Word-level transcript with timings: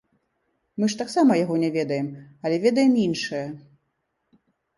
Мы 0.83 0.87
ж 0.93 0.95
таксама 1.01 1.31
яго 1.43 1.55
не 1.63 1.69
ведаем, 1.77 2.07
але 2.49 2.55
ведаем 2.65 2.93
іншае. 3.05 3.45